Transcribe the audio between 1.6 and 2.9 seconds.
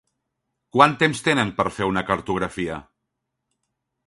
fer una cartografia?